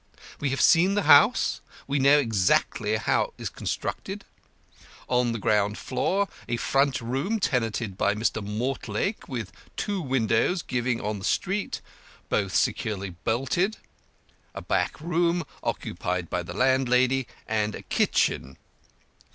[0.39, 4.25] We have seen the house; we know exactly how it is constructed.
[5.07, 8.43] On the ground floor a front room tenanted by Mr.
[8.43, 11.81] Mortlake, with two windows giving on the street,
[12.29, 13.77] both securely bolted;
[14.55, 18.57] a back room occupied by the landlady; and a kitchen.